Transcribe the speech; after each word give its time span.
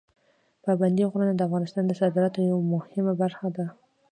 پابندي 0.63 1.03
غرونه 1.11 1.33
د 1.35 1.41
افغانستان 1.47 1.83
د 1.87 1.91
صادراتو 1.99 2.39
یوه 2.49 2.61
مهمه 2.73 3.13
برخه 3.21 3.47
ده. 3.55 3.65